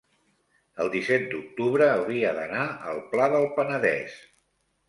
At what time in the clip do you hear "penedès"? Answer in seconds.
3.61-4.21